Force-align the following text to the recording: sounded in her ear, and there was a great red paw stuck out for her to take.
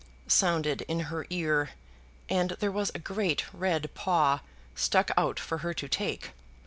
sounded 0.25 0.81
in 0.87 1.01
her 1.11 1.27
ear, 1.29 1.69
and 2.27 2.57
there 2.59 2.71
was 2.71 2.89
a 2.95 2.97
great 2.97 3.45
red 3.53 3.87
paw 3.93 4.39
stuck 4.73 5.11
out 5.15 5.39
for 5.39 5.59
her 5.59 5.75
to 5.75 5.87
take. 5.87 6.31